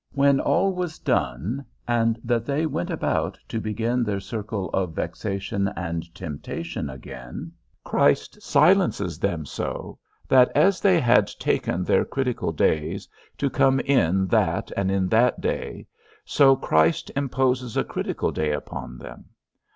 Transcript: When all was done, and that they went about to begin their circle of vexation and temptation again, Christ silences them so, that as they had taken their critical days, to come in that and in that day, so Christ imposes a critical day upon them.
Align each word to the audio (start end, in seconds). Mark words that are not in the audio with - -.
When 0.13 0.39
all 0.39 0.73
was 0.73 0.97
done, 0.97 1.63
and 1.87 2.19
that 2.23 2.43
they 2.43 2.65
went 2.65 2.89
about 2.89 3.37
to 3.47 3.61
begin 3.61 4.03
their 4.03 4.19
circle 4.19 4.71
of 4.71 4.93
vexation 4.95 5.67
and 5.75 6.11
temptation 6.15 6.89
again, 6.89 7.51
Christ 7.83 8.41
silences 8.41 9.19
them 9.19 9.45
so, 9.45 9.99
that 10.27 10.51
as 10.55 10.81
they 10.81 10.99
had 10.99 11.27
taken 11.27 11.83
their 11.83 12.03
critical 12.03 12.51
days, 12.51 13.07
to 13.37 13.47
come 13.47 13.79
in 13.79 14.25
that 14.29 14.71
and 14.75 14.89
in 14.89 15.07
that 15.09 15.39
day, 15.39 15.85
so 16.25 16.55
Christ 16.55 17.11
imposes 17.15 17.77
a 17.77 17.83
critical 17.83 18.31
day 18.31 18.53
upon 18.53 18.97
them. 18.97 19.25